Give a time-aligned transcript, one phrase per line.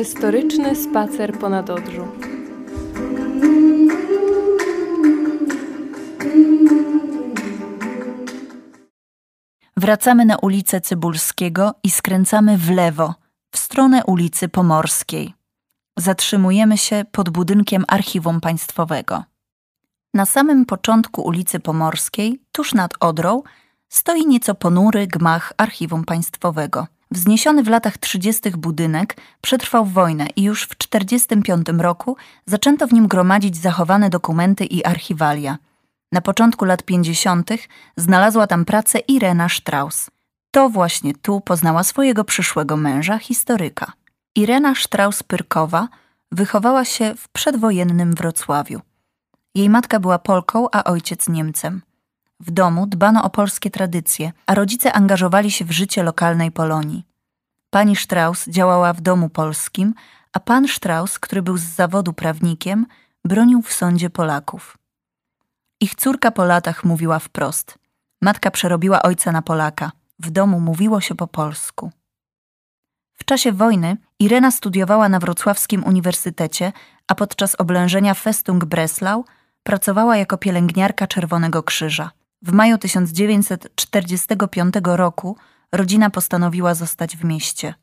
[0.00, 2.08] Merytoryczny spacer ponad Odrzu.
[9.76, 13.14] Wracamy na ulicę Cybulskiego i skręcamy w lewo,
[13.50, 15.34] w stronę ulicy Pomorskiej.
[15.98, 19.24] Zatrzymujemy się pod budynkiem Archiwum Państwowego.
[20.14, 23.42] Na samym początku ulicy Pomorskiej, tuż nad Odrą,
[23.88, 26.86] stoi nieco ponury gmach Archiwum Państwowego.
[27.12, 28.50] Wzniesiony w latach 30.
[28.50, 34.84] budynek przetrwał wojnę i już w 1945 roku zaczęto w nim gromadzić zachowane dokumenty i
[34.84, 35.58] archiwalia.
[36.12, 37.50] Na początku lat 50.
[37.96, 40.10] znalazła tam pracę Irena Strauss.
[40.50, 43.92] To właśnie tu poznała swojego przyszłego męża, historyka.
[44.34, 45.86] Irena Strauss-Pyrkowa
[46.32, 48.80] wychowała się w przedwojennym Wrocławiu.
[49.54, 51.82] Jej matka była Polką, a ojciec Niemcem.
[52.40, 57.06] W domu dbano o polskie tradycje, a rodzice angażowali się w życie lokalnej Polonii.
[57.70, 59.94] Pani Strauss działała w domu polskim,
[60.32, 62.86] a pan Strauss, który był z zawodu prawnikiem,
[63.24, 64.78] bronił w sądzie Polaków.
[65.80, 67.78] Ich córka po latach mówiła wprost.
[68.22, 69.92] Matka przerobiła ojca na Polaka.
[70.18, 71.90] W domu mówiło się po polsku.
[73.12, 76.72] W czasie wojny Irena studiowała na Wrocławskim Uniwersytecie,
[77.08, 79.24] a podczas oblężenia Festung Breslau
[79.62, 82.10] pracowała jako pielęgniarka Czerwonego Krzyża.
[82.42, 85.36] W maju 1945 roku
[85.72, 87.74] rodzina postanowiła zostać w mieście.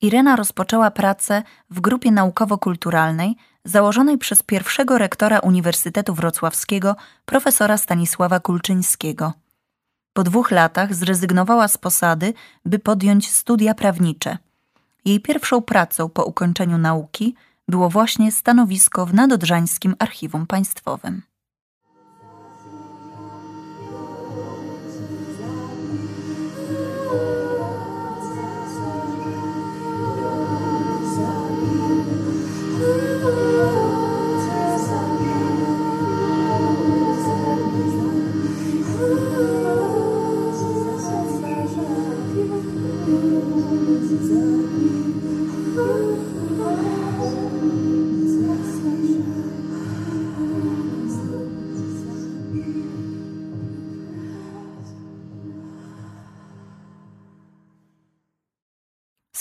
[0.00, 9.32] Irena rozpoczęła pracę w grupie naukowo-kulturalnej założonej przez pierwszego rektora Uniwersytetu Wrocławskiego, profesora Stanisława Kulczyńskiego.
[10.12, 14.38] Po dwóch latach zrezygnowała z posady, by podjąć studia prawnicze.
[15.04, 17.34] Jej pierwszą pracą po ukończeniu nauki
[17.68, 21.22] było właśnie stanowisko w Nadodrzańskim Archiwum Państwowym.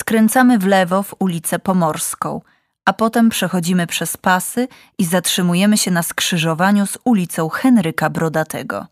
[0.00, 2.40] Skręcamy w lewo w ulicę Pomorską,
[2.84, 4.68] a potem przechodzimy przez pasy
[4.98, 8.86] i zatrzymujemy się na skrzyżowaniu z ulicą Henryka Brodatego.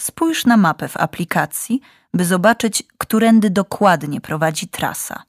[0.00, 1.80] Spójrz na mapę w aplikacji,
[2.14, 5.22] by zobaczyć, którędy dokładnie prowadzi trasa.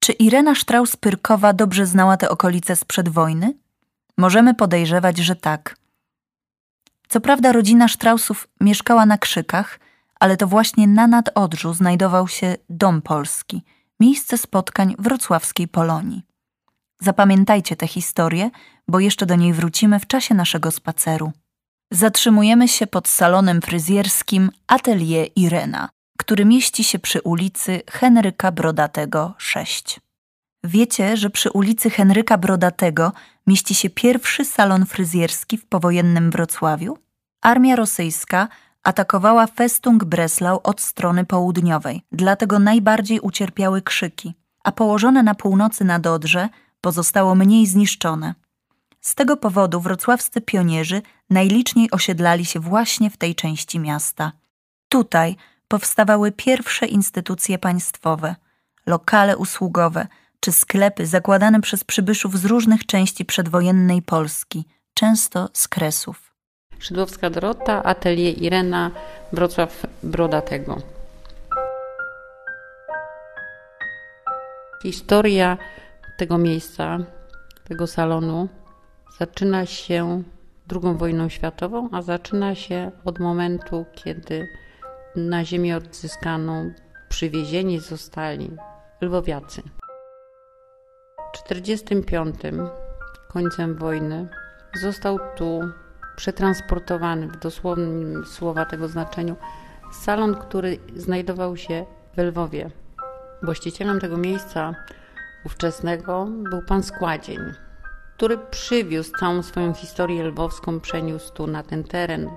[0.00, 3.54] Czy Irena Strauss-Pyrkowa dobrze znała te okolice sprzed wojny?
[4.18, 5.76] Możemy podejrzewać, że tak.
[7.08, 9.80] Co prawda rodzina Straussów mieszkała na Krzykach,
[10.20, 13.62] ale to właśnie na Nadodrzu znajdował się Dom Polski–
[14.00, 16.22] miejsce spotkań wrocławskiej Polonii.
[17.00, 18.50] Zapamiętajcie tę historię,
[18.88, 21.32] bo jeszcze do niej wrócimy w czasie naszego spaceru.
[21.90, 30.00] Zatrzymujemy się pod salonem fryzjerskim Atelier Irena, który mieści się przy ulicy Henryka Brodatego 6.
[30.64, 33.12] Wiecie, że przy ulicy Henryka Brodatego
[33.46, 36.98] mieści się pierwszy salon fryzjerski w powojennym Wrocławiu?
[37.42, 38.48] Armia rosyjska
[38.86, 45.98] atakowała Festung Breslau od strony południowej, dlatego najbardziej ucierpiały krzyki, a położone na północy na
[45.98, 46.48] Dodrze
[46.80, 48.34] pozostało mniej zniszczone.
[49.00, 54.32] Z tego powodu wrocławscy pionierzy najliczniej osiedlali się właśnie w tej części miasta.
[54.88, 55.36] Tutaj
[55.68, 58.36] powstawały pierwsze instytucje państwowe,
[58.86, 60.06] lokale usługowe
[60.40, 64.64] czy sklepy zakładane przez przybyszów z różnych części przedwojennej Polski,
[64.94, 66.25] często z Kresów.
[66.78, 68.90] Szydłowska Dorota, Atelier Irena,
[69.32, 70.76] Wrocław Brodatego.
[74.82, 75.58] Historia
[76.16, 76.98] tego miejsca,
[77.68, 78.48] tego salonu
[79.18, 80.22] zaczyna się
[80.72, 84.48] II wojną światową, a zaczyna się od momentu, kiedy
[85.16, 86.72] na ziemię odzyskaną
[87.08, 88.50] przywiezieni zostali
[89.00, 89.62] lwowiacy.
[91.34, 92.34] W 1945,
[93.28, 94.28] końcem wojny,
[94.82, 95.60] został tu
[96.16, 99.36] przetransportowany w dosłownym słowa tego znaczeniu
[99.92, 101.84] salon, który znajdował się
[102.16, 102.70] w Lwowie.
[103.42, 104.74] Właścicielem tego miejsca
[105.44, 107.38] ówczesnego był pan Składzień,
[108.16, 112.30] który przywiózł całą swoją historię lwowską, przeniósł tu na ten teren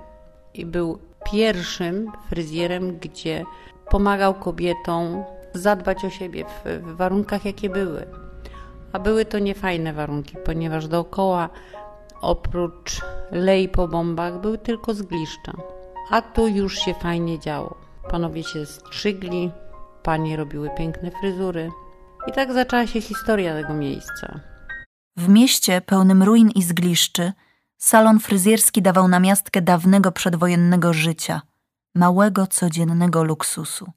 [0.54, 0.98] i był
[1.32, 3.44] pierwszym fryzjerem, gdzie
[3.90, 5.24] pomagał kobietom
[5.54, 8.06] zadbać o siebie w, w warunkach, jakie były.
[8.92, 11.48] A były to niefajne warunki, ponieważ dookoła
[12.20, 13.00] Oprócz
[13.30, 15.52] lej po bombach były tylko zgliszcza.
[16.10, 17.76] A tu już się fajnie działo.
[18.10, 19.50] Panowie się strzygli,
[20.02, 21.70] panie robiły piękne fryzury.
[22.26, 24.40] I tak zaczęła się historia tego miejsca.
[25.16, 27.32] W mieście pełnym ruin i zgliszczy
[27.78, 31.42] salon fryzjerski dawał namiastkę dawnego przedwojennego życia,
[31.94, 33.92] małego codziennego luksusu.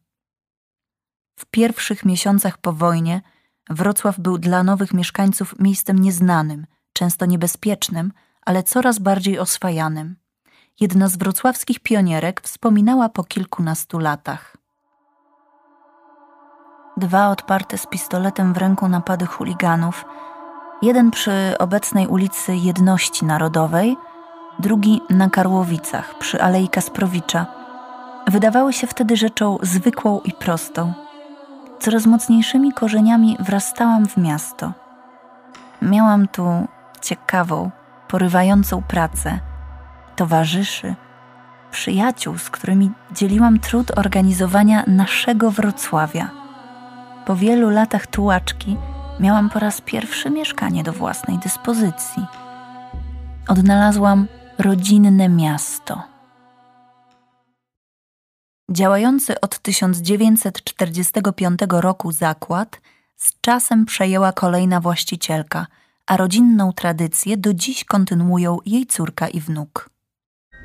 [1.40, 3.22] W pierwszych miesiącach po wojnie
[3.70, 8.12] Wrocław był dla nowych mieszkańców miejscem nieznanym, często niebezpiecznym,
[8.46, 10.16] ale coraz bardziej oswajanym.
[10.80, 14.58] Jedna z wrocławskich pionierek wspominała po kilkunastu latach.
[16.98, 20.06] Dwa odparte z pistoletem w ręku napady chuliganów,
[20.82, 23.98] jeden przy obecnej ulicy Jedności Narodowej,
[24.60, 27.46] drugi na Karłowicach przy Alei Kasprowicza,
[28.28, 30.94] wydawały się wtedy rzeczą zwykłą i prostą.
[31.80, 34.74] Coraz mocniejszymi korzeniami wrastałam w miasto.
[35.82, 36.68] Miałam tu
[37.04, 37.72] ciekawą,
[38.08, 39.40] porywającą pracę,
[40.16, 40.96] towarzyszy,
[41.72, 46.30] przyjaciół, z którymi dzieliłam trud organizowania naszego Wrocławia.
[47.26, 48.78] Po wielu latach tułaczki
[49.20, 52.26] miałam po raz pierwszy mieszkanie do własnej dyspozycji.
[53.48, 54.28] Odnalazłam
[54.58, 56.04] rodzinne miasto.
[58.72, 62.82] Działający od 1945 roku zakład
[63.16, 65.68] z czasem przejęła kolejna właścicielka,
[66.08, 69.90] a rodzinną tradycję do dziś kontynuują jej córka i wnuk.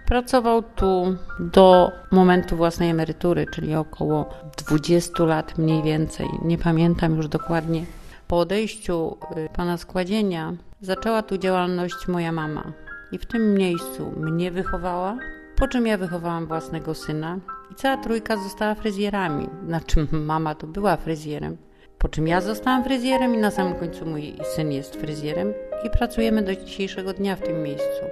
[0.07, 4.29] Pracował tu do momentu własnej emerytury, czyli około
[4.69, 6.29] 20 lat mniej więcej.
[6.43, 7.85] Nie pamiętam już dokładnie.
[8.29, 12.73] Po odejściu y, pana składzienia zaczęła tu działalność moja mama.
[13.13, 15.19] I w tym miejscu mnie wychowała,
[15.57, 17.39] po czym ja wychowałam własnego syna
[17.71, 19.49] i cała trójka została fryzjerami.
[19.67, 21.57] Znaczy mama to była fryzjerem.
[21.99, 25.55] Po czym ja zostałam fryzjerem i na samym końcu mój syn jest fryzjerem
[25.85, 28.05] i pracujemy do dzisiejszego dnia w tym miejscu.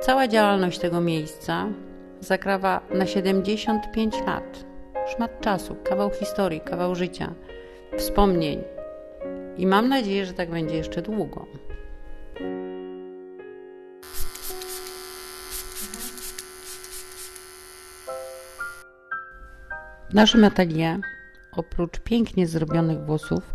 [0.00, 1.66] Cała działalność tego miejsca
[2.20, 4.64] zakrawa na 75 lat.
[5.14, 7.34] Szmat czasu, kawał historii, kawał życia,
[7.96, 8.62] wspomnień.
[9.56, 11.46] I mam nadzieję, że tak będzie jeszcze długo.
[20.10, 21.00] W naszym atelier,
[21.56, 23.54] oprócz pięknie zrobionych włosów,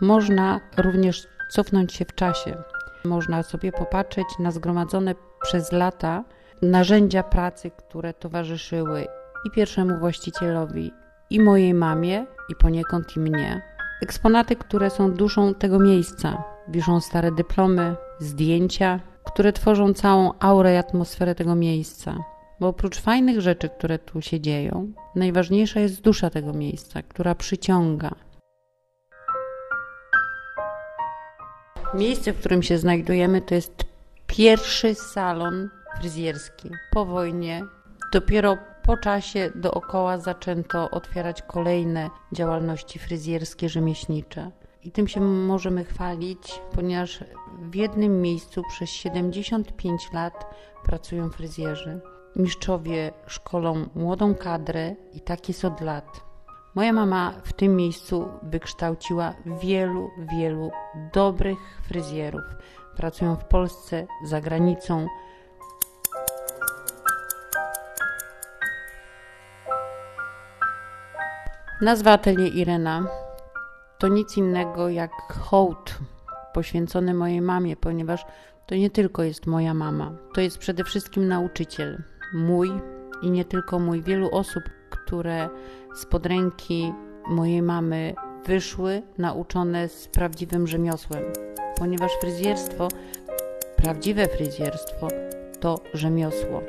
[0.00, 2.56] można również cofnąć się w czasie.
[3.04, 6.24] Można sobie popatrzeć na zgromadzone przez lata
[6.62, 9.06] narzędzia pracy, które towarzyszyły
[9.46, 10.92] i pierwszemu właścicielowi,
[11.30, 13.62] i mojej mamie, i poniekąd i mnie.
[14.02, 16.42] Eksponaty, które są duszą tego miejsca.
[16.68, 22.33] Wiszą stare dyplomy, zdjęcia, które tworzą całą aurę i atmosferę tego miejsca.
[22.60, 28.10] Bo oprócz fajnych rzeczy, które tu się dzieją, najważniejsza jest dusza tego miejsca, która przyciąga.
[31.94, 33.84] Miejsce, w którym się znajdujemy, to jest
[34.26, 37.64] pierwszy salon fryzjerski po wojnie.
[38.12, 44.50] Dopiero po czasie dookoła zaczęto otwierać kolejne działalności fryzjerskie, rzemieślnicze.
[44.82, 47.24] I tym się możemy chwalić, ponieważ
[47.58, 50.46] w jednym miejscu przez 75 lat
[50.84, 52.00] pracują fryzjerzy.
[52.36, 56.20] Mistrzowie szkolą młodą kadrę i tak jest od lat.
[56.74, 60.70] Moja mama w tym miejscu wykształciła wielu, wielu
[61.12, 61.58] dobrych
[61.88, 62.42] fryzjerów.
[62.96, 65.06] Pracują w Polsce, za granicą.
[71.80, 73.06] Nazwa atelier Irena
[73.98, 75.98] to nic innego jak hołd
[76.52, 78.26] poświęcony mojej mamie, ponieważ
[78.66, 82.02] to nie tylko jest moja mama, to jest przede wszystkim nauczyciel,
[82.34, 82.72] mój
[83.22, 85.48] i nie tylko mój, wielu osób, które
[85.94, 86.92] spod ręki
[87.28, 88.14] mojej mamy
[88.46, 91.22] wyszły nauczone z prawdziwym rzemiosłem,
[91.78, 92.88] ponieważ fryzjerstwo,
[93.76, 95.08] prawdziwe fryzjerstwo
[95.60, 96.62] to rzemiosło.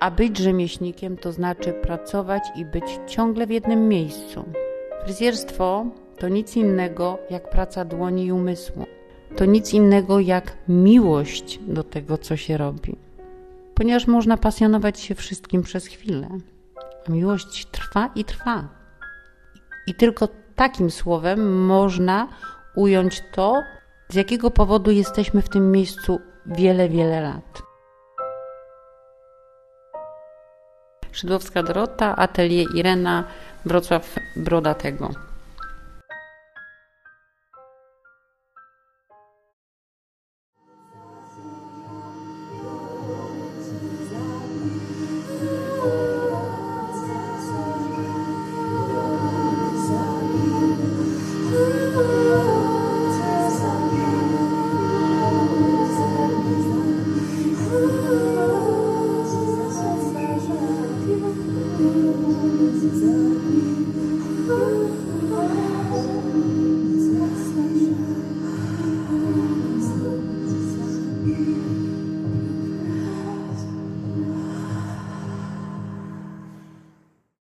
[0.00, 4.44] A być rzemieślnikiem to znaczy pracować i być ciągle w jednym miejscu.
[5.04, 5.86] Fryzjerstwo
[6.18, 8.97] to nic innego jak praca dłoni i umysłu.
[9.38, 12.96] To nic innego jak miłość do tego, co się robi.
[13.74, 16.28] Ponieważ można pasjonować się wszystkim przez chwilę,
[17.08, 18.68] a miłość trwa i trwa.
[19.86, 22.28] I tylko takim słowem można
[22.74, 23.62] ująć to,
[24.08, 27.62] z jakiego powodu jesteśmy w tym miejscu wiele, wiele lat.
[31.12, 33.24] Szydłowska Dorota, Atelier Irena,
[33.64, 35.27] Wrocław Brodatego.